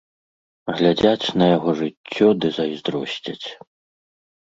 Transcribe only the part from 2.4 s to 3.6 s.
ды зайздросцяць.